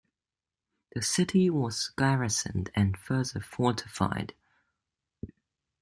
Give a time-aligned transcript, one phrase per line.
[0.95, 4.33] The city was garrisoned and further fortified.